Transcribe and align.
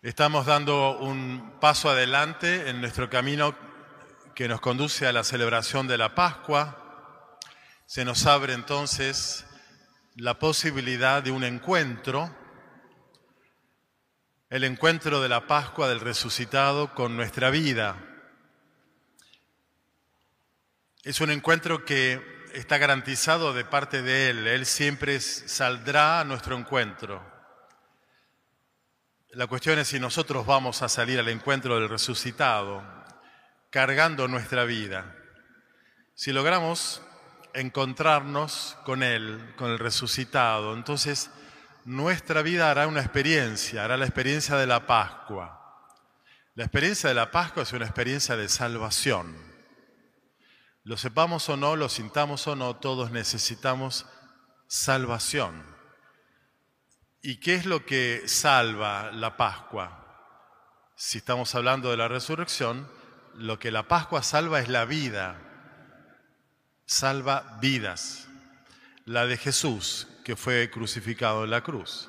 Estamos 0.00 0.46
dando 0.46 0.96
un 1.00 1.58
paso 1.60 1.90
adelante 1.90 2.70
en 2.70 2.80
nuestro 2.80 3.10
camino 3.10 3.56
que 4.32 4.46
nos 4.46 4.60
conduce 4.60 5.08
a 5.08 5.12
la 5.12 5.24
celebración 5.24 5.88
de 5.88 5.98
la 5.98 6.14
Pascua. 6.14 7.36
Se 7.84 8.04
nos 8.04 8.24
abre 8.26 8.52
entonces 8.52 9.44
la 10.14 10.38
posibilidad 10.38 11.20
de 11.20 11.32
un 11.32 11.42
encuentro, 11.42 12.32
el 14.50 14.62
encuentro 14.62 15.20
de 15.20 15.28
la 15.30 15.48
Pascua 15.48 15.88
del 15.88 15.98
resucitado 15.98 16.94
con 16.94 17.16
nuestra 17.16 17.50
vida. 17.50 17.96
Es 21.02 21.20
un 21.20 21.32
encuentro 21.32 21.84
que 21.84 22.46
está 22.54 22.78
garantizado 22.78 23.52
de 23.52 23.64
parte 23.64 24.02
de 24.02 24.30
Él. 24.30 24.46
Él 24.46 24.64
siempre 24.64 25.18
saldrá 25.18 26.20
a 26.20 26.24
nuestro 26.24 26.56
encuentro. 26.56 27.37
La 29.32 29.46
cuestión 29.46 29.78
es 29.78 29.88
si 29.88 30.00
nosotros 30.00 30.46
vamos 30.46 30.80
a 30.80 30.88
salir 30.88 31.18
al 31.18 31.28
encuentro 31.28 31.78
del 31.78 31.90
resucitado, 31.90 32.82
cargando 33.68 34.26
nuestra 34.26 34.64
vida. 34.64 35.14
Si 36.14 36.32
logramos 36.32 37.02
encontrarnos 37.52 38.78
con 38.84 39.02
Él, 39.02 39.54
con 39.56 39.70
el 39.70 39.78
resucitado, 39.78 40.72
entonces 40.72 41.30
nuestra 41.84 42.40
vida 42.40 42.70
hará 42.70 42.86
una 42.86 43.00
experiencia, 43.00 43.84
hará 43.84 43.98
la 43.98 44.06
experiencia 44.06 44.56
de 44.56 44.66
la 44.66 44.86
Pascua. 44.86 45.94
La 46.54 46.64
experiencia 46.64 47.10
de 47.10 47.14
la 47.14 47.30
Pascua 47.30 47.64
es 47.64 47.72
una 47.74 47.84
experiencia 47.84 48.34
de 48.34 48.48
salvación. 48.48 49.36
Lo 50.84 50.96
sepamos 50.96 51.46
o 51.50 51.56
no, 51.58 51.76
lo 51.76 51.90
sintamos 51.90 52.46
o 52.46 52.56
no, 52.56 52.76
todos 52.76 53.10
necesitamos 53.10 54.06
salvación. 54.68 55.77
¿Y 57.20 57.36
qué 57.40 57.56
es 57.56 57.66
lo 57.66 57.84
que 57.84 58.22
salva 58.26 59.10
la 59.10 59.36
Pascua? 59.36 60.04
Si 60.94 61.18
estamos 61.18 61.52
hablando 61.56 61.90
de 61.90 61.96
la 61.96 62.06
resurrección, 62.06 62.88
lo 63.34 63.58
que 63.58 63.72
la 63.72 63.88
Pascua 63.88 64.22
salva 64.22 64.60
es 64.60 64.68
la 64.68 64.84
vida, 64.84 65.36
salva 66.86 67.58
vidas, 67.60 68.28
la 69.04 69.26
de 69.26 69.36
Jesús 69.36 70.06
que 70.24 70.36
fue 70.36 70.70
crucificado 70.70 71.42
en 71.42 71.50
la 71.50 71.62
cruz. 71.62 72.08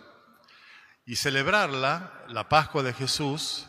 Y 1.08 1.16
celebrarla, 1.16 2.26
la 2.28 2.48
Pascua 2.48 2.83
de 2.83 2.94
Jesús, 2.94 3.67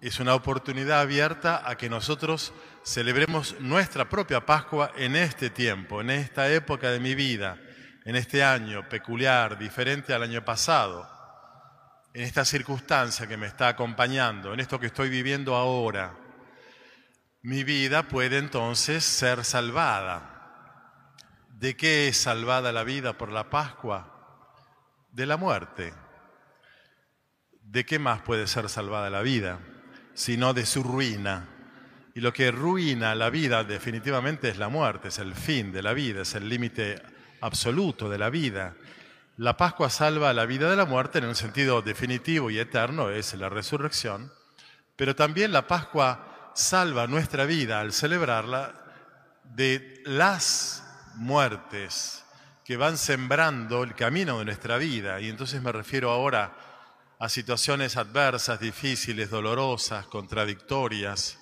es 0.00 0.20
una 0.20 0.34
oportunidad 0.34 1.00
abierta 1.00 1.68
a 1.68 1.76
que 1.76 1.90
nosotros 1.90 2.54
celebremos 2.82 3.60
nuestra 3.60 4.08
propia 4.08 4.46
Pascua 4.46 4.92
en 4.96 5.16
este 5.16 5.50
tiempo, 5.50 6.00
en 6.00 6.08
esta 6.08 6.50
época 6.50 6.90
de 6.90 7.00
mi 7.00 7.14
vida 7.14 7.58
en 8.04 8.16
este 8.16 8.42
año 8.42 8.88
peculiar, 8.88 9.58
diferente 9.58 10.14
al 10.14 10.22
año 10.22 10.44
pasado, 10.44 11.08
en 12.14 12.22
esta 12.22 12.44
circunstancia 12.44 13.26
que 13.26 13.36
me 13.36 13.46
está 13.46 13.68
acompañando, 13.68 14.52
en 14.52 14.60
esto 14.60 14.80
que 14.80 14.86
estoy 14.86 15.08
viviendo 15.08 15.54
ahora, 15.54 16.16
mi 17.42 17.64
vida 17.64 18.02
puede 18.02 18.38
entonces 18.38 19.04
ser 19.04 19.44
salvada. 19.44 20.34
¿De 21.50 21.76
qué 21.76 22.08
es 22.08 22.16
salvada 22.16 22.72
la 22.72 22.84
vida 22.84 23.16
por 23.16 23.30
la 23.30 23.50
Pascua? 23.50 24.56
De 25.12 25.26
la 25.26 25.36
muerte. 25.36 25.94
¿De 27.62 27.84
qué 27.84 27.98
más 27.98 28.22
puede 28.22 28.46
ser 28.46 28.68
salvada 28.68 29.10
la 29.10 29.22
vida? 29.22 29.60
Sino 30.14 30.54
de 30.54 30.66
su 30.66 30.82
ruina. 30.82 31.48
Y 32.14 32.20
lo 32.20 32.32
que 32.32 32.50
ruina 32.50 33.14
la 33.14 33.30
vida 33.30 33.62
definitivamente 33.62 34.48
es 34.48 34.58
la 34.58 34.68
muerte, 34.68 35.08
es 35.08 35.18
el 35.18 35.34
fin 35.34 35.70
de 35.72 35.82
la 35.82 35.92
vida, 35.92 36.22
es 36.22 36.34
el 36.34 36.48
límite 36.48 37.00
absoluto 37.40 38.08
de 38.08 38.18
la 38.18 38.30
vida. 38.30 38.74
La 39.36 39.56
Pascua 39.56 39.90
salva 39.90 40.32
la 40.32 40.46
vida 40.46 40.68
de 40.68 40.76
la 40.76 40.84
muerte 40.84 41.18
en 41.18 41.26
un 41.26 41.34
sentido 41.34 41.82
definitivo 41.82 42.50
y 42.50 42.58
eterno, 42.58 43.10
es 43.10 43.34
la 43.34 43.48
resurrección, 43.48 44.32
pero 44.96 45.14
también 45.14 45.52
la 45.52 45.66
Pascua 45.66 46.50
salva 46.54 47.06
nuestra 47.06 47.44
vida 47.44 47.80
al 47.80 47.92
celebrarla 47.92 48.74
de 49.44 50.02
las 50.04 50.82
muertes 51.14 52.24
que 52.64 52.76
van 52.76 52.98
sembrando 52.98 53.82
el 53.82 53.94
camino 53.94 54.40
de 54.40 54.44
nuestra 54.44 54.76
vida. 54.76 55.20
Y 55.20 55.28
entonces 55.28 55.62
me 55.62 55.72
refiero 55.72 56.10
ahora 56.10 56.54
a 57.18 57.28
situaciones 57.28 57.96
adversas, 57.96 58.60
difíciles, 58.60 59.30
dolorosas, 59.30 60.06
contradictorias, 60.06 61.38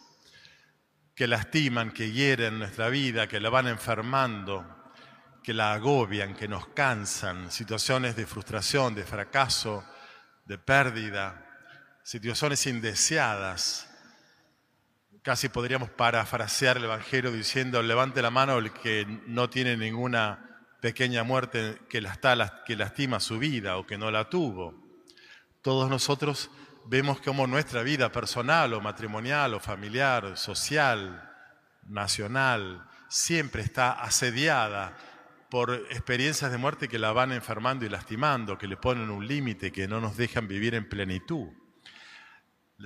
que 1.15 1.27
lastiman, 1.27 1.93
que 1.93 2.13
hieren 2.13 2.59
nuestra 2.59 2.91
vida, 2.91 3.27
que 3.27 3.41
la 3.41 3.51
van 3.51 3.69
enfermando, 3.69 4.67
que 5.47 5.55
la 5.55 5.75
agobian, 5.75 6.35
que 6.35 6.49
nos 6.49 6.67
cansan, 6.67 7.53
situaciones 7.53 8.17
de 8.17 8.27
frustración, 8.27 8.97
de 8.97 9.05
fracaso, 9.05 9.85
de 10.45 10.59
pérdida, 10.59 11.47
situaciones 12.03 12.67
indeseadas. 12.67 13.89
Casi 15.23 15.49
podríamos 15.49 15.89
parafrasear 15.91 16.79
el 16.79 16.87
Evangelio 16.87 17.31
diciendo, 17.31 17.81
levante 17.81 18.23
la 18.23 18.33
mano 18.33 18.59
el 18.59 18.73
que 18.73 19.07
no 19.29 19.49
tiene 19.49 19.77
ninguna 19.77 20.65
pequeña 20.81 21.23
muerte 21.23 21.79
que, 21.89 22.01
lastima 22.01 23.21
su 23.21 23.39
vida 23.39 23.77
o 23.77 23.87
que 23.87 23.97
no 23.97 24.11
la 24.11 24.29
tuvo. 24.29 24.75
Todos 25.63 25.89
nosotros 25.89 26.51
vemos 26.87 27.21
cómo 27.21 27.47
nuestra 27.47 27.85
vida 27.85 28.11
personal 28.11 28.75
o 28.75 28.81
matrimonial 28.81 29.55
o 29.55 29.61
familiar, 29.61 30.37
social, 30.37 31.33
nacional, 31.85 32.85
siempre 33.09 33.63
está 33.63 33.93
asediada 33.93 34.97
por 35.51 35.73
experiencias 35.91 36.51
de 36.51 36.59
muerte 36.59 36.89
que 36.89 36.99
la 36.99 37.13
van 37.13 37.33
enfermando 37.33 37.85
y 37.85 37.89
lastimando, 37.89 38.59
que 38.59 38.67
le 38.67 38.77
ponen 38.77 39.11
un 39.11 39.27
límite, 39.27 39.73
que 39.73 39.87
no 39.89 40.01
nos 40.01 40.17
dejan 40.17 40.49
vivir 40.49 40.75
en 40.75 40.89
plenitud. 40.89 41.49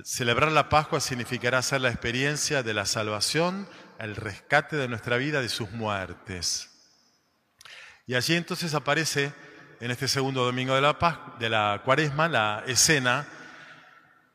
Celebrar 0.03 0.51
la 0.51 0.69
Pascua 0.69 0.99
significará 1.01 1.57
hacer 1.57 1.81
la 1.81 1.89
experiencia 1.89 2.63
de 2.63 2.73
la 2.73 2.85
salvación, 2.85 3.67
el 3.99 4.15
rescate 4.15 4.77
de 4.77 4.87
nuestra 4.87 5.17
vida 5.17 5.41
de 5.41 5.49
sus 5.49 5.71
muertes. 5.71 6.69
Y 8.07 8.15
allí 8.15 8.35
entonces 8.35 8.73
aparece 8.73 9.33
en 9.79 9.91
este 9.91 10.07
segundo 10.07 10.45
domingo 10.45 10.75
de 10.75 10.81
la, 10.81 11.35
de 11.39 11.49
la 11.49 11.81
cuaresma 11.83 12.29
la 12.29 12.63
escena 12.67 13.27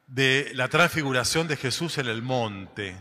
de 0.06 0.52
la 0.54 0.68
transfiguración 0.68 1.48
de 1.48 1.56
Jesús 1.56 1.98
en 1.98 2.06
el 2.06 2.22
monte. 2.22 2.96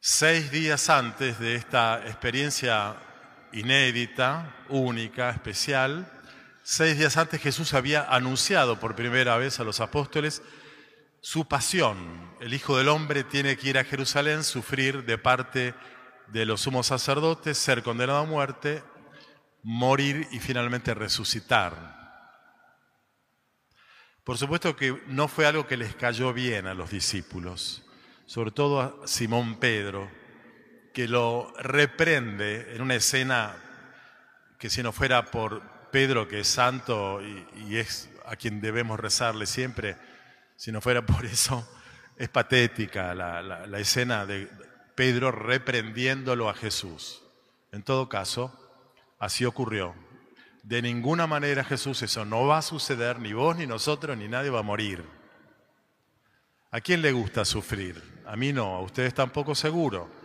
Seis 0.00 0.50
días 0.50 0.90
antes 0.90 1.38
de 1.38 1.56
esta 1.56 2.02
experiencia 2.06 2.96
inédita, 3.52 4.54
única, 4.68 5.30
especial. 5.30 6.10
Seis 6.62 6.98
días 6.98 7.16
antes 7.16 7.40
Jesús 7.40 7.74
había 7.74 8.02
anunciado 8.02 8.78
por 8.78 8.94
primera 8.94 9.36
vez 9.36 9.60
a 9.60 9.64
los 9.64 9.80
apóstoles 9.80 10.42
su 11.20 11.46
pasión. 11.46 12.36
El 12.40 12.54
Hijo 12.54 12.76
del 12.76 12.88
Hombre 12.88 13.24
tiene 13.24 13.56
que 13.56 13.70
ir 13.70 13.78
a 13.78 13.84
Jerusalén, 13.84 14.44
sufrir 14.44 15.04
de 15.04 15.18
parte 15.18 15.74
de 16.28 16.44
los 16.44 16.62
sumos 16.62 16.86
sacerdotes, 16.86 17.58
ser 17.58 17.82
condenado 17.82 18.20
a 18.20 18.26
muerte, 18.26 18.82
morir 19.62 20.28
y 20.30 20.38
finalmente 20.38 20.94
resucitar. 20.94 21.98
Por 24.24 24.36
supuesto 24.36 24.76
que 24.76 25.02
no 25.06 25.26
fue 25.26 25.46
algo 25.46 25.66
que 25.66 25.76
les 25.76 25.94
cayó 25.94 26.32
bien 26.32 26.66
a 26.66 26.74
los 26.74 26.90
discípulos, 26.90 27.82
sobre 28.26 28.50
todo 28.50 28.80
a 28.80 29.06
Simón 29.06 29.58
Pedro, 29.58 30.10
que 30.98 31.06
lo 31.06 31.52
reprende 31.60 32.74
en 32.74 32.82
una 32.82 32.96
escena 32.96 33.54
que 34.58 34.68
si 34.68 34.82
no 34.82 34.90
fuera 34.90 35.26
por 35.26 35.62
Pedro, 35.92 36.26
que 36.26 36.40
es 36.40 36.48
santo 36.48 37.20
y, 37.22 37.76
es 37.76 38.10
a 38.26 38.34
quien 38.34 38.60
debemos 38.60 38.98
rezarle 38.98 39.46
siempre, 39.46 39.96
si 40.56 40.72
no 40.72 40.80
fuera 40.80 41.06
por 41.06 41.24
eso, 41.24 41.64
es 42.16 42.28
patética 42.28 43.14
la, 43.14 43.40
la 43.42 43.78
escena 43.78 44.26
de 44.26 44.48
Pedro 44.96 45.30
reprendiéndolo 45.30 46.48
a 46.50 46.54
Jesús. 46.54 47.22
En 47.70 47.84
todo 47.84 48.08
caso, 48.08 48.52
así 49.20 49.44
ocurrió. 49.44 49.94
De 50.64 50.82
ninguna 50.82 51.28
manera 51.28 51.62
Jesús 51.62 52.02
eso 52.02 52.24
no 52.24 52.48
va 52.48 52.58
a 52.58 52.62
suceder, 52.62 53.20
ni 53.20 53.32
vos, 53.34 53.56
ni 53.56 53.68
nosotros, 53.68 54.18
ni 54.18 54.26
nadie 54.26 54.50
va 54.50 54.58
a 54.58 54.64
morir. 54.64 55.04
¿A 56.72 56.80
quién 56.80 57.02
le 57.02 57.12
gusta 57.12 57.44
sufrir? 57.44 58.02
A 58.26 58.34
mí 58.34 58.52
no, 58.52 58.74
a 58.74 58.80
ustedes 58.80 59.14
tampoco 59.14 59.54
seguro. 59.54 60.17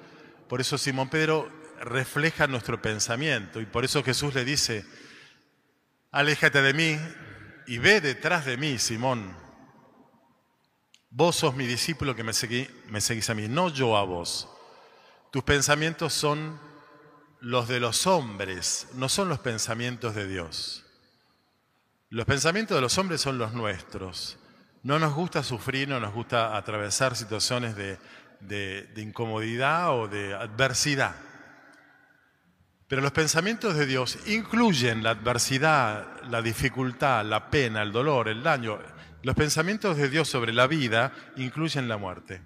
Por 0.53 0.61
eso 0.61 0.77
Simón 0.77 1.09
Pedro 1.09 1.51
refleja 1.81 2.45
nuestro 2.45 2.79
pensamiento 2.79 3.59
y 3.59 3.65
por 3.65 3.85
eso 3.85 4.03
Jesús 4.03 4.35
le 4.35 4.45
dice, 4.45 4.85
aléjate 6.11 6.61
de 6.61 6.75
mí 6.75 6.99
y 7.65 7.79
ve 7.79 8.01
detrás 8.01 8.45
de 8.45 8.55
mí, 8.55 8.77
Simón. 8.77 9.35
Vos 11.09 11.37
sos 11.37 11.55
mi 11.55 11.65
discípulo 11.65 12.15
que 12.15 12.23
me, 12.23 12.33
me 12.87 13.01
seguís 13.01 13.31
a 13.31 13.33
mí, 13.33 13.47
no 13.47 13.69
yo 13.69 13.97
a 13.97 14.03
vos. 14.03 14.47
Tus 15.31 15.41
pensamientos 15.41 16.13
son 16.13 16.59
los 17.39 17.67
de 17.67 17.79
los 17.79 18.05
hombres, 18.05 18.89
no 18.93 19.09
son 19.09 19.29
los 19.29 19.39
pensamientos 19.39 20.13
de 20.13 20.27
Dios. 20.27 20.85
Los 22.11 22.27
pensamientos 22.27 22.77
de 22.77 22.81
los 22.81 22.95
hombres 22.99 23.21
son 23.21 23.39
los 23.39 23.53
nuestros. 23.53 24.37
No 24.83 24.99
nos 24.99 25.15
gusta 25.15 25.41
sufrir, 25.41 25.87
no 25.87 25.99
nos 25.99 26.13
gusta 26.13 26.55
atravesar 26.55 27.15
situaciones 27.15 27.75
de 27.75 27.97
de, 28.47 28.91
incomodidad 28.97 29.97
o 29.97 30.07
de 30.07 30.33
adversidad. 30.33 31.15
Pero 32.87 33.01
los 33.01 33.11
pensamientos 33.11 33.75
de 33.75 33.85
Dios 33.85 34.19
incluyen 34.27 35.03
la 35.03 35.11
adversidad, 35.11 36.21
la 36.29 36.41
dificultad, 36.41 37.25
la 37.25 37.49
pena, 37.49 37.81
el 37.81 37.91
dolor, 37.91 38.27
el 38.27 38.43
daño, 38.43 38.79
Los 39.23 39.35
pensamientos 39.35 39.97
de 39.97 40.09
Dios 40.09 40.27
sobre 40.27 40.51
la 40.53 40.67
vida 40.67 41.13
incluyen 41.37 41.87
la 41.87 41.97
muerte. 41.97 42.41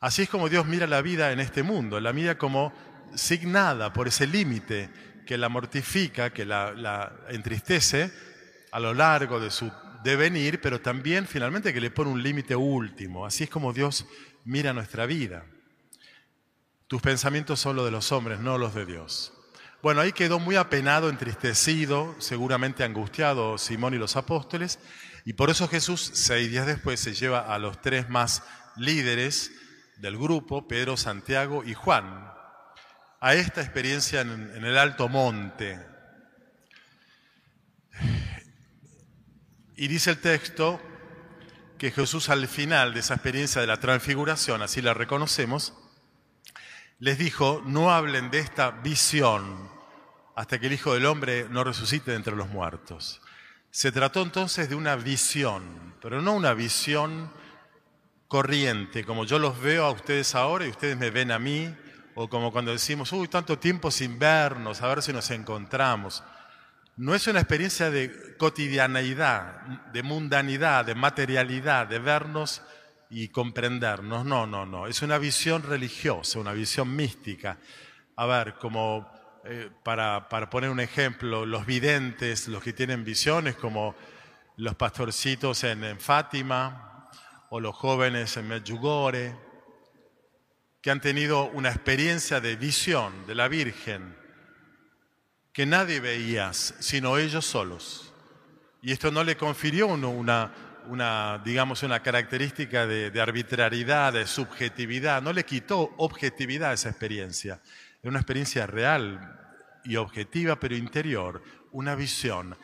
Así 0.00 0.22
es 0.22 0.28
como 0.28 0.48
Dios 0.48 0.66
mira 0.66 0.86
la 0.86 1.02
vida 1.02 1.32
en 1.32 1.40
este 1.40 1.62
mundo, 1.62 1.98
la 1.98 2.12
mira 2.12 2.36
como 2.36 2.72
signada 3.14 3.92
por 3.92 4.08
ese 4.08 4.26
límite 4.26 4.90
que 5.26 5.38
la 5.38 5.48
mortifica, 5.48 6.30
que 6.30 6.44
la, 6.44 7.12
entristece 7.28 8.12
a 8.70 8.80
lo 8.80 8.92
largo 8.92 9.40
de 9.40 9.50
su 9.50 9.72
devenir, 10.04 10.60
pero 10.60 10.80
también 10.80 11.26
finalmente 11.26 11.72
que 11.72 11.80
le 11.80 11.90
pone 11.90 12.10
un 12.10 12.22
límite 12.22 12.54
último. 12.54 13.26
Así 13.26 13.44
es 13.44 13.50
como 13.50 13.72
Dios 13.72 14.06
mira 14.44 14.72
nuestra 14.72 15.06
vida. 15.06 15.46
Tus 16.86 17.02
pensamientos 17.02 17.58
son 17.58 17.74
los 17.74 17.84
de 17.86 17.90
los 17.90 18.12
hombres, 18.12 18.38
no 18.38 18.58
los 18.58 18.74
de 18.74 18.86
Dios. 18.86 19.32
Bueno, 19.82 20.00
ahí 20.00 20.12
quedó 20.12 20.38
muy 20.38 20.56
apenado, 20.56 21.08
entristecido, 21.08 22.14
seguramente 22.18 22.84
angustiado 22.84 23.58
Simón 23.58 23.94
y 23.94 23.98
los 23.98 24.16
apóstoles, 24.16 24.78
y 25.24 25.32
por 25.32 25.50
eso 25.50 25.68
Jesús, 25.68 26.10
seis 26.14 26.50
días 26.50 26.66
después, 26.66 27.00
se 27.00 27.14
lleva 27.14 27.40
a 27.40 27.58
los 27.58 27.80
tres 27.80 28.08
más 28.08 28.42
líderes 28.76 29.50
del 29.96 30.16
grupo, 30.18 30.68
Pedro, 30.68 30.96
Santiago 30.96 31.64
y 31.64 31.74
Juan, 31.74 32.30
a 33.20 33.34
esta 33.34 33.62
experiencia 33.62 34.20
en, 34.20 34.64
el 34.64 34.76
alto 34.76 35.08
monte. 35.08 35.93
Y 39.76 39.88
dice 39.88 40.10
el 40.10 40.20
texto 40.20 40.80
que 41.78 41.90
Jesús 41.90 42.28
al 42.28 42.46
final 42.46 42.94
de 42.94 43.00
esa 43.00 43.14
experiencia 43.14 43.60
de 43.60 43.66
la 43.66 43.80
transfiguración, 43.80 44.62
así 44.62 44.80
la 44.80 44.94
reconocemos, 44.94 45.74
les 47.00 47.18
dijo, 47.18 47.60
no 47.66 47.92
hablen 47.92 48.30
de 48.30 48.38
esta 48.38 48.70
visión 48.70 49.68
hasta 50.36 50.58
que 50.58 50.66
el 50.68 50.72
Hijo 50.72 50.94
del 50.94 51.06
Hombre 51.06 51.46
no 51.50 51.64
resucite 51.64 52.12
de 52.12 52.16
entre 52.16 52.36
los 52.36 52.48
muertos. 52.48 53.20
Se 53.70 53.90
trató 53.90 54.22
entonces 54.22 54.68
de 54.68 54.76
una 54.76 54.94
visión, 54.94 55.96
pero 56.00 56.22
no 56.22 56.34
una 56.34 56.54
visión 56.54 57.32
corriente, 58.28 59.04
como 59.04 59.24
yo 59.24 59.40
los 59.40 59.60
veo 59.60 59.84
a 59.84 59.90
ustedes 59.90 60.34
ahora 60.34 60.66
y 60.66 60.70
ustedes 60.70 60.96
me 60.96 61.10
ven 61.10 61.32
a 61.32 61.38
mí, 61.40 61.74
o 62.14 62.28
como 62.28 62.52
cuando 62.52 62.70
decimos, 62.70 63.12
uy, 63.12 63.26
tanto 63.26 63.58
tiempo 63.58 63.90
sin 63.90 64.18
vernos, 64.18 64.80
a 64.82 64.86
ver 64.86 65.02
si 65.02 65.12
nos 65.12 65.30
encontramos. 65.30 66.22
No 66.96 67.14
es 67.14 67.26
una 67.26 67.40
experiencia 67.40 67.90
de 67.90 68.36
cotidianeidad, 68.36 69.62
de 69.92 70.02
mundanidad, 70.04 70.84
de 70.84 70.94
materialidad, 70.94 71.88
de 71.88 71.98
vernos 71.98 72.62
y 73.10 73.28
comprendernos. 73.28 74.24
No, 74.24 74.46
no, 74.46 74.64
no. 74.64 74.86
Es 74.86 75.02
una 75.02 75.18
visión 75.18 75.64
religiosa, 75.64 76.38
una 76.38 76.52
visión 76.52 76.94
mística. 76.94 77.58
A 78.14 78.26
ver, 78.26 78.54
como 78.54 79.10
eh, 79.44 79.70
para, 79.82 80.28
para, 80.28 80.48
poner 80.48 80.70
un 80.70 80.78
ejemplo, 80.78 81.44
los 81.44 81.66
videntes, 81.66 82.46
los 82.46 82.62
que 82.62 82.72
tienen 82.72 83.04
visiones, 83.04 83.56
como 83.56 83.96
los 84.56 84.76
pastorcitos 84.76 85.64
en, 85.64 85.82
en 85.82 85.98
Fátima 85.98 87.10
o 87.50 87.58
los 87.58 87.74
jóvenes 87.74 88.36
en 88.36 88.46
Medjugorje, 88.46 89.36
que 90.80 90.92
han 90.92 91.00
tenido 91.00 91.46
una 91.46 91.70
experiencia 91.70 92.40
de 92.40 92.54
visión 92.54 93.26
de 93.26 93.34
la 93.34 93.48
Virgen 93.48 94.23
que 95.54 95.64
nadie 95.64 96.00
veía 96.00 96.52
sino 96.52 97.16
ellos 97.16 97.46
solos. 97.46 98.12
Y 98.82 98.92
esto 98.92 99.10
no 99.10 99.22
le 99.22 99.36
confirió 99.36 99.86
una, 99.86 100.52
una 100.88 101.40
digamos, 101.44 101.82
una 101.84 102.02
característica 102.02 102.86
de, 102.86 103.12
de, 103.12 103.20
arbitrariedad, 103.20 104.12
de 104.12 104.26
subjetividad, 104.26 105.22
no 105.22 105.32
le 105.32 105.44
quitó 105.44 105.94
objetividad 105.96 106.72
a 106.72 106.74
esa 106.74 106.90
experiencia. 106.90 107.62
Es 108.02 108.08
una 108.08 108.18
experiencia 108.18 108.66
real 108.66 109.40
y 109.84 109.96
objetiva, 109.96 110.58
pero 110.58 110.76
interior, 110.76 111.42
una 111.70 111.94
visión. 111.94 112.58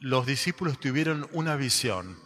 Los 0.00 0.26
discípulos 0.26 0.80
tuvieron 0.80 1.28
una 1.32 1.54
visión. 1.54 2.18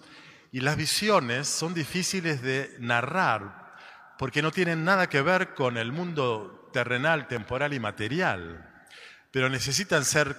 Y 0.52 0.60
las 0.60 0.76
visiones 0.76 1.48
son 1.48 1.74
difíciles 1.74 2.40
de 2.40 2.76
narrar 2.78 3.74
porque 4.18 4.40
no 4.40 4.52
tienen 4.52 4.84
nada 4.84 5.08
que 5.08 5.20
ver 5.20 5.52
con 5.52 5.76
el 5.76 5.92
mundo 5.92 6.70
terrenal, 6.72 7.26
temporal 7.26 7.74
y 7.74 7.80
material, 7.80 8.75
pero 9.36 9.50
necesitan 9.50 10.02
ser 10.06 10.34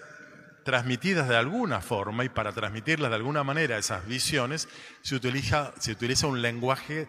transmitidas 0.63 1.29
de 1.29 1.38
alguna 1.38 1.81
forma 1.81 2.25
y 2.25 2.29
para 2.29 2.51
transmitirlas 2.51 3.11
de 3.11 3.15
alguna 3.15 3.44
manera 3.44 3.77
esas 3.77 4.07
visiones 4.07 4.67
se 5.03 5.13
utiliza, 5.13 5.71
se 5.79 5.91
utiliza 5.91 6.25
un 6.25 6.41
lenguaje 6.41 7.07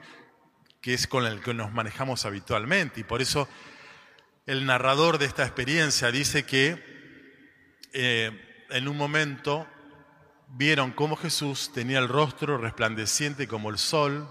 que 0.83 0.93
es 0.93 1.07
con 1.07 1.25
el 1.25 1.41
que 1.41 1.55
nos 1.55 1.73
manejamos 1.73 2.27
habitualmente. 2.27 3.01
Y 3.01 3.05
por 3.05 3.23
eso 3.23 3.49
el 4.45 4.67
narrador 4.67 5.17
de 5.17 5.25
esta 5.25 5.45
experiencia 5.45 6.13
dice 6.13 6.45
que 6.45 6.77
eh, 7.95 8.67
en 8.69 8.87
un 8.87 8.99
momento 8.99 9.67
vieron 10.49 10.93
cómo 10.93 11.17
Jesús 11.17 11.73
tenía 11.73 12.01
el 12.01 12.09
rostro 12.09 12.59
resplandeciente 12.59 13.49
como 13.49 13.71
el 13.71 13.79
sol, 13.79 14.29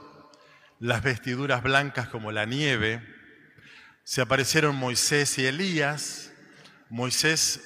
las 0.79 1.01
vestiduras 1.01 1.63
blancas 1.63 2.07
como 2.07 2.31
la 2.31 2.45
nieve, 2.45 3.01
se 4.03 4.21
aparecieron 4.21 4.75
Moisés 4.75 5.39
y 5.39 5.47
Elías, 5.47 6.33
Moisés 6.89 7.61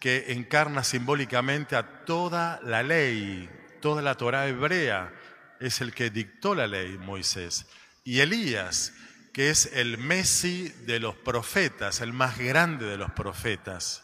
que 0.00 0.32
encarna 0.32 0.82
simbólicamente 0.82 1.76
a 1.76 2.04
toda 2.04 2.60
la 2.64 2.82
ley, 2.82 3.48
toda 3.80 4.02
la 4.02 4.16
Torah 4.16 4.48
hebrea, 4.48 5.12
es 5.60 5.80
el 5.80 5.94
que 5.94 6.10
dictó 6.10 6.54
la 6.54 6.66
ley, 6.66 6.98
Moisés, 6.98 7.66
y 8.04 8.20
Elías, 8.20 8.92
que 9.32 9.50
es 9.50 9.70
el 9.74 9.98
Messi 9.98 10.68
de 10.86 10.98
los 10.98 11.14
profetas, 11.14 12.00
el 12.00 12.12
más 12.12 12.38
grande 12.38 12.86
de 12.86 12.96
los 12.96 13.12
profetas. 13.12 14.02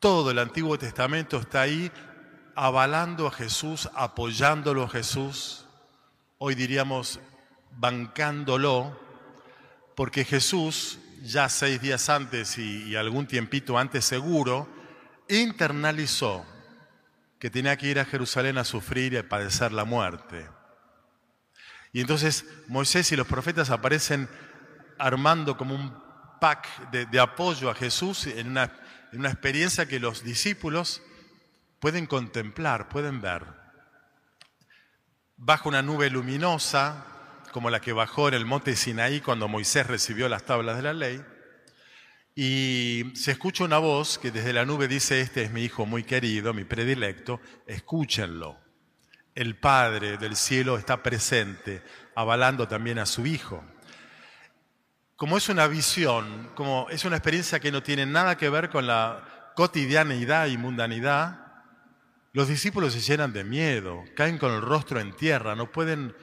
Todo 0.00 0.30
el 0.30 0.38
Antiguo 0.38 0.78
Testamento 0.78 1.38
está 1.38 1.62
ahí 1.62 1.90
avalando 2.54 3.28
a 3.28 3.32
Jesús, 3.32 3.88
apoyándolo 3.94 4.82
a 4.82 4.88
Jesús. 4.88 5.64
Hoy 6.38 6.56
diríamos 6.56 7.20
bancándolo, 7.70 9.00
porque 9.98 10.24
Jesús, 10.24 11.00
ya 11.24 11.48
seis 11.48 11.80
días 11.80 12.08
antes 12.08 12.56
y, 12.56 12.94
algún 12.94 13.26
tiempito 13.26 13.76
antes 13.76 14.04
seguro, 14.04 14.72
internalizó 15.28 16.46
que 17.40 17.50
tenía 17.50 17.76
que 17.76 17.88
ir 17.88 17.98
a 17.98 18.04
Jerusalén 18.04 18.58
a 18.58 18.64
sufrir 18.64 19.14
y 19.14 19.16
a 19.16 19.28
padecer 19.28 19.72
la 19.72 19.84
muerte. 19.84 20.48
Y 21.92 22.00
entonces 22.00 22.44
Moisés 22.68 23.10
y 23.10 23.16
los 23.16 23.26
profetas 23.26 23.70
aparecen 23.70 24.28
armando 25.00 25.56
como 25.56 25.74
un 25.74 25.92
pack 26.40 26.92
de, 26.92 27.18
apoyo 27.18 27.68
a 27.68 27.74
Jesús 27.74 28.28
en 28.28 28.50
una, 28.50 28.72
en 29.10 29.18
una 29.18 29.30
experiencia 29.30 29.88
que 29.88 29.98
los 29.98 30.22
discípulos 30.22 31.02
pueden 31.80 32.06
contemplar, 32.06 32.88
pueden 32.88 33.20
ver. 33.20 33.44
Bajo 35.36 35.68
una 35.68 35.82
nube 35.82 36.08
luminosa, 36.08 37.04
como 37.52 37.70
la 37.70 37.80
que 37.80 37.92
bajó 37.92 38.28
en 38.28 38.34
el 38.34 38.46
monte 38.46 38.76
Sinaí 38.76 39.20
cuando 39.20 39.48
Moisés 39.48 39.86
recibió 39.86 40.28
las 40.28 40.44
tablas 40.44 40.76
de 40.76 40.82
la 40.82 40.92
ley. 40.92 41.24
Y 42.34 43.12
se 43.14 43.32
escucha 43.32 43.64
una 43.64 43.78
voz 43.78 44.18
que 44.18 44.30
desde 44.30 44.52
la 44.52 44.64
nube 44.64 44.86
dice, 44.86 45.20
este 45.20 45.42
es 45.42 45.50
mi 45.50 45.64
hijo 45.64 45.86
muy 45.86 46.04
querido, 46.04 46.54
mi 46.54 46.64
predilecto, 46.64 47.40
escúchenlo. 47.66 48.56
El 49.34 49.56
Padre 49.56 50.18
del 50.18 50.36
cielo 50.36 50.78
está 50.78 51.02
presente, 51.02 51.82
avalando 52.14 52.68
también 52.68 52.98
a 52.98 53.06
su 53.06 53.26
Hijo. 53.26 53.64
Como 55.16 55.36
es 55.36 55.48
una 55.48 55.66
visión, 55.66 56.50
como 56.54 56.86
es 56.90 57.04
una 57.04 57.16
experiencia 57.16 57.58
que 57.58 57.72
no 57.72 57.82
tiene 57.82 58.06
nada 58.06 58.36
que 58.36 58.48
ver 58.50 58.68
con 58.68 58.86
la 58.86 59.52
cotidianeidad 59.56 60.46
y 60.46 60.58
mundanidad, 60.58 61.48
los 62.32 62.46
discípulos 62.46 62.92
se 62.92 63.00
llenan 63.00 63.32
de 63.32 63.42
miedo, 63.42 64.04
caen 64.14 64.38
con 64.38 64.52
el 64.52 64.62
rostro 64.62 65.00
en 65.00 65.16
tierra, 65.16 65.56
no 65.56 65.72
pueden 65.72 66.14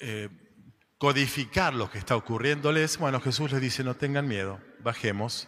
eh, 0.00 0.30
codificar 1.04 1.74
lo 1.74 1.90
que 1.90 1.98
está 1.98 2.16
ocurriéndoles, 2.16 2.96
bueno, 2.96 3.20
Jesús 3.20 3.52
les 3.52 3.60
dice, 3.60 3.84
no 3.84 3.94
tengan 3.94 4.26
miedo, 4.26 4.58
bajemos. 4.80 5.46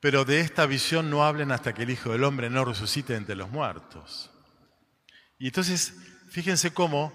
Pero 0.00 0.24
de 0.24 0.40
esta 0.40 0.64
visión 0.64 1.10
no 1.10 1.26
hablen 1.26 1.52
hasta 1.52 1.74
que 1.74 1.82
el 1.82 1.90
Hijo 1.90 2.12
del 2.12 2.24
Hombre 2.24 2.48
no 2.48 2.64
resucite 2.64 3.14
entre 3.14 3.36
los 3.36 3.50
muertos. 3.50 4.30
Y 5.38 5.48
entonces, 5.48 5.92
fíjense 6.30 6.72
cómo 6.72 7.12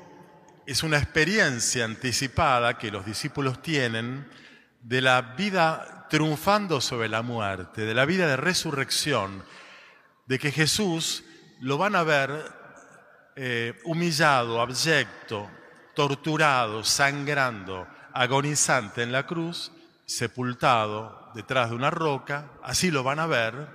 es 0.68 0.84
una 0.84 1.00
experiencia 1.00 1.84
anticipada 1.84 2.78
que 2.78 2.92
los 2.92 3.08
discípulos 3.08 3.64
tienen 3.64 4.30
de 4.82 5.02
la 5.02 5.34
vida 5.36 6.06
triunfando 6.12 6.80
sobre 6.80 7.10
la 7.10 7.24
muerte, 7.24 7.88
de 7.88 7.96
la 7.96 8.06
vida 8.06 8.28
de 8.28 8.38
resurrección, 8.38 9.44
de 10.28 10.38
que 10.38 10.52
Jesús 10.52 11.24
lo 11.60 11.80
van 11.80 11.96
a 11.96 12.04
ver 12.04 12.30
eh, 13.36 13.80
humillado, 13.84 14.62
abyecto, 14.62 15.50
torturado, 15.94 16.84
sangrando, 16.84 17.88
agonizante 18.14 19.04
en 19.04 19.12
la 19.12 19.26
cruz, 19.26 19.72
sepultado 20.06 21.32
detrás 21.34 21.70
de 21.70 21.76
una 21.76 21.90
roca, 21.90 22.52
así 22.62 22.92
lo 22.92 23.04
van 23.04 23.20
a 23.20 23.28
ver, 23.28 23.68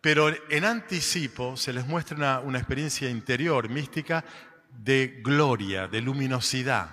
pero 0.00 0.28
en 0.50 0.64
anticipo 0.64 1.56
se 1.56 1.72
les 1.72 1.86
muestra 1.86 2.40
una, 2.40 2.58
experiencia 2.58 3.10
interior, 3.10 3.68
mística, 3.68 4.24
de 4.70 5.20
gloria, 5.24 5.88
de 5.88 6.00
luminosidad, 6.00 6.90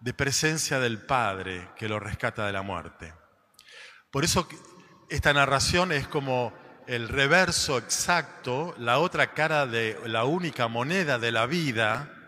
de 0.00 0.12
presencia 0.12 0.78
del 0.80 0.98
Padre 0.98 1.70
que 1.76 1.88
lo 1.88 1.98
rescata 1.98 2.46
de 2.46 2.52
la 2.52 2.62
muerte. 2.62 3.14
Por 4.10 4.24
eso 4.24 4.46
esta 5.08 5.32
narración 5.32 5.92
es 5.92 6.06
como 6.08 6.52
el 6.86 7.08
reverso 7.08 7.78
exacto, 7.78 8.74
la 8.78 8.98
otra 8.98 9.32
cara 9.32 9.66
de 9.66 9.98
la 10.06 10.24
única 10.24 10.68
moneda 10.68 11.18
de 11.18 11.32
la 11.32 11.46
vida 11.46 12.19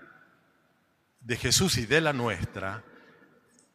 de 1.23 1.37
Jesús 1.37 1.79
y 1.79 1.87
de 1.87 2.01
la 2.01 2.13
nuestra, 2.13 2.83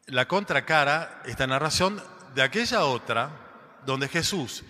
la 0.06 0.26
contracara, 0.26 1.22
esta 1.24 1.46
narración 1.46 2.02
de 2.34 2.42
aquella 2.42 2.84
otra, 2.84 3.30
donde 3.84 4.08
Jesús, 4.08 4.64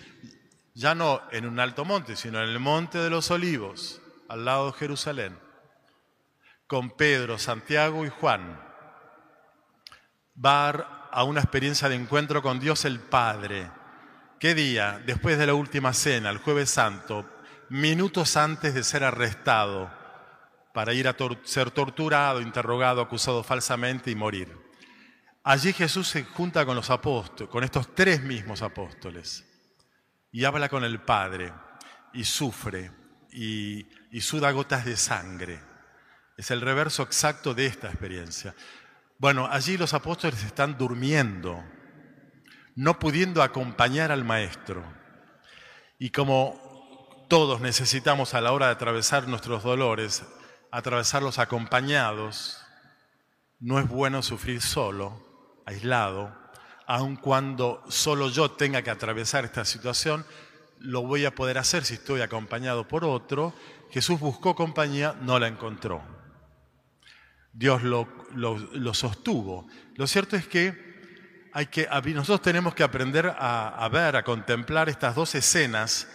ya 0.75 0.94
no 0.94 1.23
en 1.30 1.47
un 1.47 1.61
alto 1.61 1.85
monte, 1.85 2.16
sino 2.16 2.42
en 2.42 2.49
el 2.49 2.58
monte 2.58 2.99
de 2.99 3.11
los 3.11 3.30
olivos, 3.30 4.00
al 4.28 4.44
lado 4.44 4.66
de 4.66 4.78
Jerusalén, 4.78 5.38
con 6.66 6.90
Pedro, 6.90 7.38
Santiago 7.38 8.04
y 8.04 8.11
Juan, 8.11 8.61
va 10.44 10.68
a 11.11 11.25
una 11.25 11.40
experiencia 11.40 11.88
de 11.88 11.97
encuentro 11.97 12.42
con 12.42 12.61
Dios 12.61 12.85
el 12.85 13.00
Padre. 13.00 13.70
¿Qué 14.38 14.54
día? 14.54 15.02
Después 15.04 15.38
de 15.38 15.47
la 15.47 15.54
última 15.54 15.92
cena, 15.94 16.30
el 16.30 16.38
jueves 16.38 16.70
santo, 16.70 17.28
minutos 17.70 18.37
antes 18.37 18.75
de 18.75 18.85
ser 18.85 19.02
arrestado 19.02 19.98
para 20.78 20.94
ir 20.94 21.08
a 21.08 21.16
ser 21.42 21.73
torturado, 21.73 22.40
interrogado, 22.40 23.00
acusado 23.00 23.42
falsamente 23.42 24.12
y 24.12 24.14
morir. 24.14 24.56
Allí 25.42 25.73
Jesús 25.73 26.06
se 26.06 26.23
junta 26.23 26.64
con 26.64 26.76
los 26.76 26.88
apóstoles, 26.88 27.50
con 27.50 27.64
estos 27.64 27.97
tres 27.97 28.23
mismos 28.23 28.62
apóstoles, 28.62 29.44
y 30.30 30.44
habla 30.44 30.68
con 30.68 30.85
el 30.85 31.00
Padre, 31.00 31.52
y 32.12 32.23
sufre, 32.23 32.92
y, 33.32 33.88
y 34.12 34.20
suda 34.20 34.52
gotas 34.52 34.85
de 34.85 34.97
sangre. 34.97 35.61
Es 36.37 36.52
el 36.52 36.61
reverso 36.61 37.02
exacto 37.02 37.54
de 37.54 37.66
esta 37.66 37.88
experiencia. 37.88 38.54
Bueno, 39.18 39.49
allí 39.50 39.76
los 39.76 39.94
apóstoles 39.94 40.44
están 40.44 40.78
durmiendo, 40.78 41.61
no 42.76 43.00
pudiendo 43.00 43.42
acompañar 43.42 44.12
al 44.12 44.25
Maestro. 44.25 44.85
Y 45.99 46.11
como 46.11 47.26
todos 47.28 47.61
necesitamos 47.61 48.35
a 48.35 48.40
la 48.40 48.52
hora 48.52 48.66
de 48.66 48.75
atravesar 48.75 49.26
nuestros 49.26 49.64
dolores, 49.64 50.23
atravesarlos 50.70 51.38
acompañados, 51.38 52.60
no 53.60 53.78
es 53.78 53.88
bueno 53.88 54.22
sufrir 54.22 54.60
solo, 54.60 55.62
aislado, 55.66 56.37
aun 56.87 57.16
cuando 57.16 57.82
solo 57.88 58.28
yo 58.28 58.52
tenga 58.52 58.82
que 58.82 58.90
atravesar 58.90 59.44
esta 59.44 59.64
situación, 59.64 60.25
lo 60.78 61.02
voy 61.02 61.25
a 61.25 61.34
poder 61.34 61.58
hacer 61.58 61.84
si 61.84 61.94
estoy 61.94 62.20
acompañado 62.20 62.87
por 62.87 63.04
otro. 63.04 63.52
Jesús 63.90 64.20
buscó 64.20 64.54
compañía, 64.54 65.16
no 65.20 65.38
la 65.38 65.48
encontró. 65.48 66.02
Dios 67.52 67.82
lo, 67.82 68.06
sostuvo. 68.94 69.66
Lo 69.96 70.06
cierto 70.06 70.37
es 70.37 70.46
que, 70.46 70.87
hay 71.52 71.66
que 71.66 71.88
nosotros 72.14 72.42
tenemos 72.42 72.75
que 72.75 72.84
aprender 72.84 73.34
a 73.37 73.88
ver, 73.90 74.14
a 74.14 74.22
contemplar 74.22 74.88
estas 74.88 75.14
dos 75.14 75.34
escenas 75.34 76.08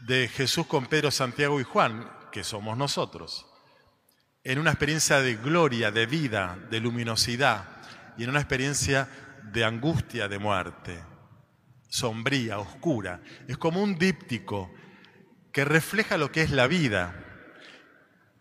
de 0.00 0.28
Jesús 0.28 0.66
con 0.66 0.86
Pedro, 0.86 1.10
Santiago 1.10 1.60
y 1.60 1.64
Juan, 1.64 2.10
que 2.32 2.44
somos 2.44 2.76
nosotros, 2.76 3.46
en 4.44 4.58
una 4.58 4.70
experiencia 4.70 5.20
de 5.20 5.36
gloria, 5.36 5.90
de 5.90 6.06
vida, 6.06 6.58
de 6.70 6.80
luminosidad 6.80 7.64
y 8.16 8.24
en 8.24 8.30
una 8.30 8.40
experiencia 8.40 9.08
de 9.52 9.64
angustia, 9.64 10.28
de 10.28 10.38
muerte, 10.38 11.02
sombría, 11.88 12.58
oscura. 12.58 13.20
Es 13.48 13.58
como 13.58 13.82
un 13.82 13.98
díptico 13.98 14.72
que 15.52 15.64
refleja 15.64 16.16
lo 16.16 16.30
que 16.30 16.42
es 16.42 16.50
la 16.50 16.66
vida 16.66 17.14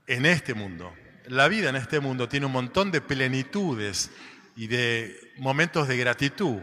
en 0.08 0.26
este 0.26 0.54
mundo 0.54 0.94
la 1.30 1.48
vida 1.48 1.70
en 1.70 1.76
este 1.76 2.00
mundo 2.00 2.28
tiene 2.28 2.48
un 2.48 2.52
montón 2.52 2.92
de 2.92 3.02
plenitudes 3.02 4.12
y 4.56 4.68
de 4.68 5.34
momentos 5.38 5.88
de 5.88 5.96
gratitud 5.96 6.60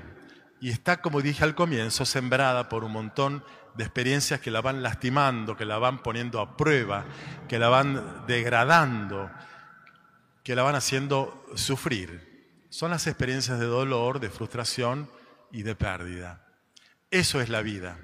y 0.61 0.71
está, 0.71 1.01
como 1.01 1.23
dije 1.23 1.45
al 1.45 1.55
comienzo, 1.55 2.05
sembrada 2.05 2.69
por 2.69 2.83
un 2.83 2.93
montón 2.93 3.39
de 3.39 3.47
experiencias 3.85 4.41
que 4.41 4.51
la 4.51 4.61
van 4.61 4.83
lastimando, 4.83 5.57
que 5.57 5.65
la 5.65 5.79
van 5.79 6.03
poniendo 6.03 6.41
a 6.41 6.57
prueba, 6.57 7.05
que 7.49 7.59
la 7.59 7.69
van 7.69 8.27
degradando, 8.27 9.31
que 10.43 10.55
la 10.55 10.63
van 10.63 10.75
haciendo 10.75 11.47
sufrir. 11.55 12.67
Son 12.71 12.91
las 12.91 13.07
experiencias 13.07 13.59
de 13.59 13.67
dolor, 13.67 14.21
de 14.21 14.31
frustración 14.31 15.11
y 15.51 15.63
de 15.63 15.75
pérdida. 15.75 16.47
Eso 17.11 17.41
es 17.41 17.49
la 17.49 17.63
vida. 17.63 17.99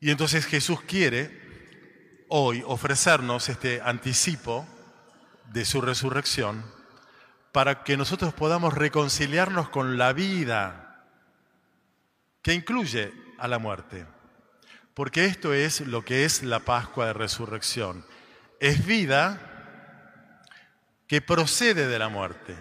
Y 0.00 0.10
entonces 0.10 0.46
Jesús 0.46 0.80
quiere 0.82 2.26
hoy 2.28 2.62
ofrecernos 2.66 3.48
este 3.48 3.80
anticipo 3.80 4.66
de 5.52 5.64
su 5.64 5.80
resurrección 5.80 6.64
para 7.52 7.84
que 7.84 7.96
nosotros 7.96 8.34
podamos 8.34 8.74
reconciliarnos 8.74 9.68
con 9.70 9.96
la 9.96 10.12
vida 10.12 11.04
que 12.42 12.52
incluye 12.52 13.12
a 13.38 13.48
la 13.48 13.58
muerte. 13.58 14.06
Porque 14.96 15.26
esto 15.26 15.52
es 15.52 15.82
lo 15.82 16.06
que 16.06 16.24
es 16.24 16.42
la 16.42 16.60
Pascua 16.60 17.08
de 17.08 17.12
Resurrección. 17.12 18.02
Es 18.60 18.86
vida 18.86 20.42
que 21.06 21.20
procede 21.20 21.86
de 21.86 21.98
la 21.98 22.08
muerte. 22.08 22.56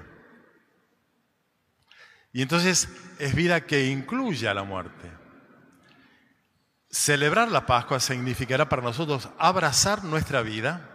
Y 2.34 2.42
entonces 2.42 2.90
es 3.20 3.34
vida 3.36 3.62
que 3.62 3.86
incluye 3.86 4.50
a 4.50 4.54
la 4.54 4.64
muerte. 4.64 5.10
Celebrar 6.90 7.50
la 7.50 7.66
Pascua 7.66 8.02
significará 8.02 8.68
para 8.68 8.82
nosotros 8.82 9.30
abrazar 9.38 10.04
nuestra 10.04 10.42
vida 10.42 10.90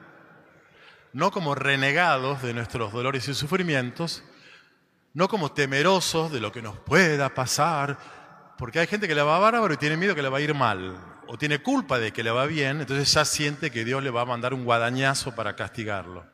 no 1.14 1.30
como 1.30 1.54
renegados 1.54 2.42
de 2.42 2.52
nuestros 2.52 2.92
dolores 2.92 3.26
y 3.28 3.32
sufrimientos, 3.32 4.23
no 5.14 5.26
como 5.26 5.52
temerosos 5.52 6.30
de 6.30 6.40
lo 6.40 6.52
que 6.52 6.61
nos 6.61 6.78
pueda 6.80 7.32
pasar, 7.32 7.99
porque 8.59 8.78
hay 8.78 8.87
gente 8.87 9.09
que 9.09 9.14
le 9.14 9.23
va 9.23 9.38
bárbaro 9.38 9.73
y 9.73 9.78
tiene 9.78 9.97
miedo 9.97 10.14
que 10.14 10.20
le 10.20 10.28
va 10.28 10.37
a 10.37 10.42
ir 10.42 10.54
mal, 10.54 10.99
o 11.32 11.38
tiene 11.38 11.60
culpa 11.60 12.00
de 12.00 12.12
que 12.12 12.25
le 12.25 12.32
va 12.32 12.44
bien, 12.46 12.80
entonces 12.80 13.12
ya 13.12 13.25
siente 13.25 13.70
que 13.70 13.84
Dios 13.84 14.02
le 14.02 14.10
va 14.10 14.22
a 14.22 14.25
mandar 14.25 14.52
un 14.52 14.64
guadañazo 14.64 15.32
para 15.32 15.54
castigarlo. 15.54 16.26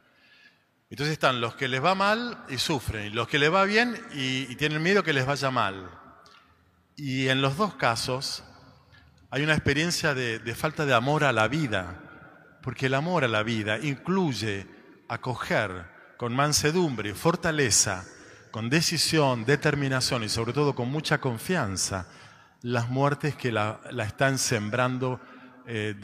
Entonces 0.88 1.12
están 1.12 1.43
los 1.43 1.55
que 1.55 1.69
les 1.69 1.85
va 1.85 1.95
mal 1.95 2.43
y 2.49 2.57
sufren, 2.57 3.09
y 3.09 3.11
los 3.11 3.29
que 3.29 3.38
les 3.38 3.53
va 3.53 3.65
bien 3.65 3.95
y, 4.15 4.57
tienen 4.57 4.83
miedo 4.83 5.03
que 5.03 5.12
les 5.12 5.26
vaya 5.26 5.50
mal. 5.50 5.91
Y 6.97 7.29
en 7.29 7.43
los 7.43 7.59
dos 7.59 7.75
casos 7.75 8.43
hay 9.29 9.43
una 9.43 9.53
experiencia 9.53 10.15
de 10.15 10.55
falta 10.55 10.87
de 10.87 10.95
amor 10.95 11.25
a 11.25 11.33
la 11.33 11.47
vida, 11.47 12.00
porque 12.62 12.87
el 12.87 12.95
amor 12.95 13.23
a 13.23 13.29
la 13.29 13.43
vida 13.43 13.79
incluye 13.79 14.67
acoger 15.09 15.85
con 16.17 16.35
mansedumbre, 16.35 17.15
fortaleza, 17.15 18.07
con 18.50 18.71
decisión, 18.71 19.45
determinación 19.45 20.25
y 20.25 20.31
sobre 20.31 20.55
todo 20.55 20.75
con 20.75 20.88
mucha 20.88 21.19
confianza 21.19 22.09
las 22.67 22.89
muertes 22.89 23.37
que 23.37 23.53
la, 23.53 23.81
están 24.05 24.39
sembrando 24.39 25.21
eh, 25.67 25.95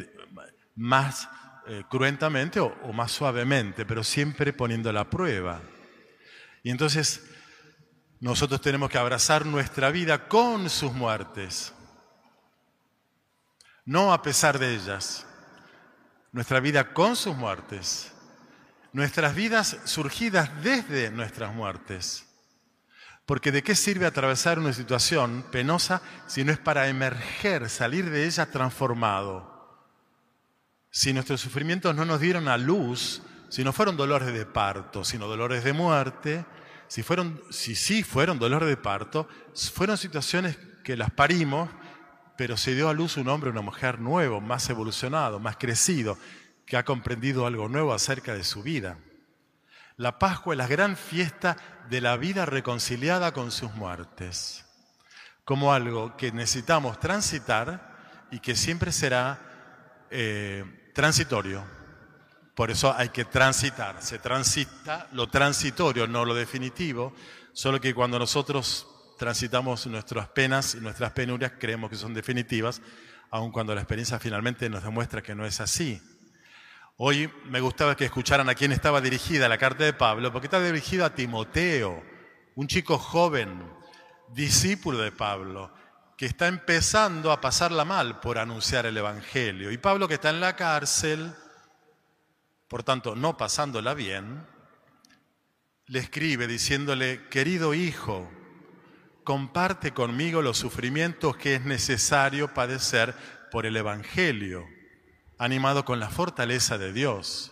más 0.77 1.29
eh, 1.67 1.83
cruentamente 1.91 2.61
o, 2.61 2.67
o 2.85 2.93
más 2.93 3.11
suavemente, 3.11 3.85
pero 3.85 4.05
siempre 4.05 4.53
poniendo 4.53 4.93
la 4.93 5.11
prueba. 5.11 5.61
Y 6.63 6.71
entonces 6.71 7.29
nosotros 8.21 8.61
tenemos 8.61 8.91
que 8.91 8.99
abrazar 8.99 9.45
nuestra 9.45 9.91
vida 9.91 10.29
con 10.29 10.71
sus 10.71 10.93
muertes, 10.93 11.75
no 13.85 14.13
a 14.13 14.23
pesar 14.23 14.61
de 14.61 14.73
ellas 14.77 15.27
nuestra 16.31 16.61
vida 16.61 16.95
con 16.95 17.17
sus 17.17 17.37
muertes, 17.37 18.13
nuestras 18.93 19.35
vidas 19.35 19.79
surgidas 19.85 20.63
desde 20.63 21.11
nuestras 21.11 21.53
muertes. 21.53 22.25
Porque 23.33 23.51
¿de 23.51 23.63
qué 23.63 23.75
sirve 23.75 24.05
atravesar 24.05 24.59
una 24.59 24.75
situación 24.75 25.43
penosa 25.51 26.03
si 26.27 26.45
no 26.45 26.53
es 26.53 26.59
para 26.59 26.89
emerger, 26.89 27.71
salir 27.71 28.11
de 28.11 28.27
ella 28.27 28.45
transformado? 28.45 29.89
Si 30.91 31.15
nuestros 31.15 31.41
sufrimientos 31.41 31.97
no 31.97 32.05
nos 32.05 32.21
dieron 32.21 32.47
a 32.47 32.59
luz, 32.59 33.23
si 33.49 33.65
no 33.65 33.73
fueron 33.73 33.97
dolores 33.97 34.35
de 34.35 34.45
parto, 34.45 35.03
sino 35.03 35.29
dolores 35.29 35.65
de 35.65 35.73
muerte, 35.73 36.45
si, 36.89 37.03
fueron, 37.03 37.43
si 37.49 37.75
sí 37.75 38.03
fueron 38.03 38.39
dolores 38.39 38.69
de 38.69 38.77
parto, 38.77 39.27
fueron 39.73 39.97
situaciones 39.97 40.59
que 40.85 40.99
las 40.99 41.11
parimos 41.11 41.71
pero 42.37 42.59
se 42.59 42.75
dio 42.75 42.91
a 42.91 42.93
luz 42.93 43.17
un 43.17 43.29
hombre, 43.29 43.49
una 43.49 43.63
mujer 43.63 43.99
nuevo, 43.99 44.43
más 44.43 44.69
evolucionado, 44.69 45.39
más 45.39 45.57
crecido, 45.57 46.19
que 46.67 46.77
ha 46.77 46.85
comprendido 46.85 47.47
algo 47.47 47.67
nuevo 47.67 47.95
acerca 47.95 48.35
de 48.35 48.45
su 48.45 48.63
vida. 48.63 48.99
La 49.97 50.19
Pascua 50.19 50.55
es 50.55 50.59
la 50.59 50.67
gran 50.67 50.97
fiesta 50.97 51.57
de 51.91 52.01
la 52.01 52.17
vida 52.17 52.47
reconciliada 52.47 53.33
con 53.33 53.51
sus 53.51 53.75
muertes, 53.75 54.65
como 55.45 55.73
algo 55.73 56.17
que 56.17 56.33
necesitamos 56.33 56.99
transitar 56.99 58.27
y 58.31 58.41
que 58.41 58.57
siempre 58.57 58.93
será 58.93 59.39
eh, 60.11 60.91
transitorio. 60.95 61.65
Por 62.55 62.71
eso 62.71 62.95
hay 62.97 63.11
que 63.11 63.25
transitar. 63.25 64.03
Se 64.03 64.19
transita 64.19 65.09
lo 65.13 65.29
transitorio, 65.29 66.07
no 66.07 66.25
lo 66.25 66.35
definitivo, 66.35 67.15
solo 67.53 67.81
que 67.81 67.95
cuando 67.95 68.19
nosotros 68.19 68.87
transitamos 69.19 69.87
nuestras 69.87 70.29
penas 70.29 70.75
y 70.75 70.81
nuestras 70.81 71.13
penurias, 71.13 71.53
creemos 71.59 71.91
que 71.91 71.97
son 71.97 72.15
definitivas, 72.15 72.83
aun 73.31 73.53
cuando 73.53 73.75
la 73.75 73.81
experiencia 73.81 74.19
finalmente 74.19 74.69
nos 74.69 74.83
demuestra 74.83 75.23
que 75.23 75.35
no 75.35 75.47
es 75.47 75.61
así. 75.61 76.01
Hoy 77.05 77.29
me 77.47 77.61
gustaba 77.61 77.97
que 77.97 78.05
escucharan 78.05 78.49
a 78.49 78.55
quién 78.55 78.71
estaba 78.71 79.01
dirigida 79.01 79.49
la 79.49 79.59
carta 79.59 79.83
de 79.83 79.93
Pablo, 79.93 80.31
porque 80.31 80.47
está 80.47 80.63
dirigida 80.63 81.07
a 81.07 81.15
Timoteo, 81.17 82.01
un 82.55 82.69
chico 82.69 82.97
joven, 82.97 83.61
discípulo 84.29 84.99
de 84.99 85.11
Pablo, 85.11 85.75
que 86.17 86.27
está 86.27 86.47
empezando 86.47 87.33
a 87.33 87.41
pasarla 87.41 87.85
mal 87.85 88.21
por 88.21 88.39
anunciar 88.39 88.87
el 88.87 88.97
Evangelio. 88.97 89.73
Y 89.73 89.79
Pablo 89.79 90.07
que 90.07 90.15
está 90.15 90.31
en 90.31 90.41
la 90.41 90.55
cárcel, 90.55 91.35
por 92.69 92.85
tanto 92.85 93.17
no 93.17 93.37
pasándola 93.37 93.95
bien, 93.95 94.47
le 95.87 95.99
escribe 95.99 96.47
diciéndole, 96.47 97.27
querido 97.31 97.75
hijo, 97.75 98.31
comparte 99.25 99.91
conmigo 99.91 100.41
los 100.41 100.57
sufrimientos 100.57 101.37
que 101.37 101.57
es 101.57 101.65
necesario 101.65 102.55
padecer 102.55 103.13
por 103.51 103.67
el 103.67 103.77
Evangelio, 103.77 104.69
animado 105.43 105.85
con 105.85 105.99
la 105.99 106.09
fortaleza 106.09 106.79
de 106.79 106.93
Dios. 106.93 107.51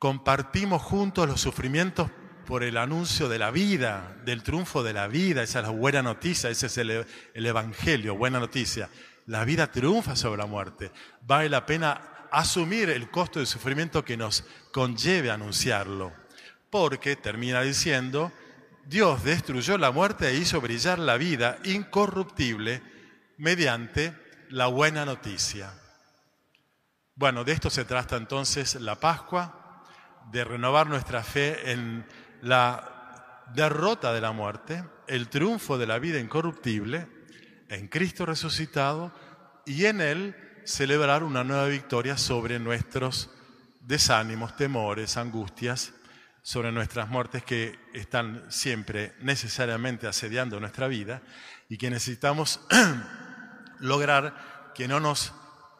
Compartimos 0.00 0.82
juntos 0.82 1.28
los 1.28 1.40
sufrimientos 1.40 2.10
por 2.44 2.64
el 2.64 2.76
anuncio 2.76 3.28
de 3.28 3.38
la 3.38 3.52
vida, 3.52 4.16
del 4.24 4.42
triunfo 4.42 4.82
de 4.82 4.92
la 4.92 5.06
vida. 5.06 5.44
Esa 5.44 5.60
es 5.60 5.66
la 5.66 5.70
buena 5.70 6.02
noticia, 6.02 6.50
ese 6.50 6.66
es 6.66 6.76
el, 6.76 7.06
Evangelio, 7.34 8.16
buena 8.16 8.40
noticia. 8.40 8.88
La 9.26 9.44
vida 9.44 9.70
triunfa 9.70 10.16
sobre 10.16 10.38
la 10.38 10.46
muerte. 10.46 10.90
Vale 11.22 11.48
la 11.48 11.64
pena 11.64 12.00
asumir 12.32 12.90
el 12.90 13.10
costo 13.12 13.38
del 13.38 13.46
sufrimiento 13.46 14.04
que 14.04 14.16
nos 14.16 14.44
conlleve 14.72 15.30
anunciarlo. 15.30 16.12
Porque, 16.68 17.14
termina 17.14 17.62
diciendo, 17.62 18.32
Dios 18.86 19.22
destruyó 19.22 19.78
la 19.78 19.92
muerte 19.92 20.28
e 20.28 20.34
hizo 20.34 20.60
brillar 20.60 20.98
la 20.98 21.16
vida 21.16 21.58
incorruptible 21.62 22.82
mediante 23.36 24.16
la 24.48 24.66
buena 24.66 25.04
noticia. 25.04 25.72
Bueno, 27.18 27.42
de 27.42 27.50
esto 27.50 27.68
se 27.68 27.84
trata 27.84 28.16
entonces 28.16 28.76
la 28.76 28.94
Pascua, 28.94 29.82
de 30.30 30.44
renovar 30.44 30.86
nuestra 30.86 31.24
fe 31.24 31.72
en 31.72 32.06
la 32.42 33.42
derrota 33.52 34.12
de 34.12 34.20
la 34.20 34.30
muerte, 34.30 34.84
el 35.08 35.28
triunfo 35.28 35.78
de 35.78 35.88
la 35.88 35.98
vida 35.98 36.20
incorruptible, 36.20 37.08
en 37.70 37.88
Cristo 37.88 38.24
resucitado 38.24 39.12
y 39.66 39.86
en 39.86 40.00
Él 40.00 40.36
celebrar 40.64 41.24
una 41.24 41.42
nueva 41.42 41.66
victoria 41.66 42.16
sobre 42.16 42.60
nuestros 42.60 43.30
desánimos, 43.80 44.54
temores, 44.54 45.16
angustias 45.16 45.94
sobre 46.42 46.70
nuestras 46.70 47.08
muertes 47.08 47.42
que 47.42 47.80
están 47.94 48.44
siempre 48.48 49.16
necesariamente 49.22 50.06
asediando 50.06 50.60
nuestra 50.60 50.86
vida 50.86 51.20
y 51.68 51.78
que 51.78 51.90
necesitamos 51.90 52.60
lograr 53.80 54.72
que 54.72 54.86
no 54.86 55.00
nos 55.00 55.32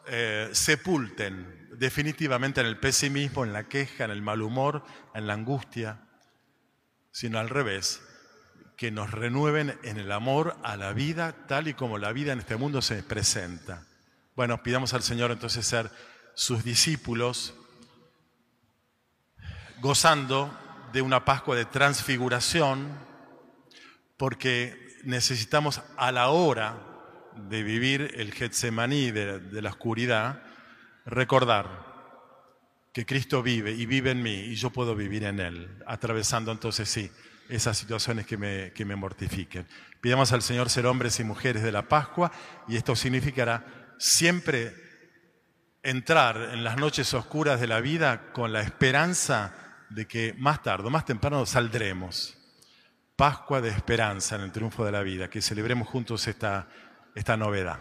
eh, 0.08 0.50
sepulten 0.52 1.68
definitivamente 1.78 2.60
en 2.60 2.66
el 2.66 2.78
pesimismo, 2.78 3.44
en 3.44 3.52
la 3.52 3.68
queja, 3.68 4.04
en 4.04 4.10
el 4.10 4.22
mal 4.22 4.42
humor, 4.42 4.84
en 5.14 5.26
la 5.26 5.34
angustia, 5.34 6.00
sino 7.12 7.38
al 7.38 7.48
revés, 7.48 8.00
que 8.76 8.90
nos 8.90 9.10
renueven 9.10 9.78
en 9.82 9.98
el 9.98 10.12
amor 10.12 10.56
a 10.62 10.76
la 10.76 10.92
vida 10.92 11.46
tal 11.46 11.68
y 11.68 11.74
como 11.74 11.98
la 11.98 12.12
vida 12.12 12.32
en 12.32 12.38
este 12.38 12.56
mundo 12.56 12.80
se 12.80 13.02
presenta. 13.02 13.86
Bueno, 14.36 14.62
pidamos 14.62 14.94
al 14.94 15.02
Señor 15.02 15.30
entonces 15.30 15.66
ser 15.66 15.90
sus 16.34 16.62
discípulos, 16.62 17.54
gozando 19.80 20.56
de 20.92 21.02
una 21.02 21.24
Pascua 21.24 21.56
de 21.56 21.64
transfiguración, 21.64 22.88
porque 24.16 24.96
necesitamos 25.04 25.82
a 25.96 26.12
la 26.12 26.28
hora 26.28 26.97
de 27.48 27.62
vivir 27.62 28.12
el 28.16 28.32
Getsemaní 28.32 29.10
de, 29.10 29.62
la 29.62 29.70
oscuridad, 29.70 30.42
recordar 31.06 31.86
que 32.92 33.06
Cristo 33.06 33.42
vive 33.42 33.72
y 33.72 33.86
vive 33.86 34.10
en 34.10 34.22
mí 34.22 34.34
y 34.34 34.54
yo 34.54 34.70
puedo 34.70 34.94
vivir 34.94 35.24
en 35.24 35.40
Él, 35.40 35.68
atravesando 35.86 36.50
entonces 36.50 36.88
sí 36.88 37.10
esas 37.48 37.78
situaciones 37.78 38.26
que 38.26 38.36
me, 38.36 38.72
que 38.72 38.84
me 38.84 38.96
mortifiquen. 38.96 39.66
Pidamos 40.00 40.32
al 40.32 40.42
Señor 40.42 40.68
ser 40.68 40.86
hombres 40.86 41.18
y 41.20 41.24
mujeres 41.24 41.62
de 41.62 41.72
la 41.72 41.88
Pascua 41.88 42.30
y 42.66 42.76
esto 42.76 42.94
significará 42.96 43.94
siempre 43.98 44.74
entrar 45.82 46.50
en 46.52 46.64
las 46.64 46.76
noches 46.76 47.14
oscuras 47.14 47.60
de 47.60 47.66
la 47.66 47.80
vida 47.80 48.32
con 48.32 48.52
la 48.52 48.60
esperanza 48.60 49.54
de 49.90 50.06
que 50.06 50.34
más 50.36 50.62
tarde 50.62 50.88
o 50.88 50.90
más 50.90 51.04
temprano 51.04 51.46
saldremos. 51.46 52.34
Pascua 53.16 53.60
de 53.60 53.70
esperanza 53.70 54.36
en 54.36 54.42
el 54.42 54.52
triunfo 54.52 54.84
de 54.84 54.92
la 54.92 55.02
vida, 55.02 55.28
que 55.28 55.42
celebremos 55.42 55.88
juntos 55.88 56.28
esta, 56.28 56.68
esta 57.18 57.36
novedad. 57.36 57.78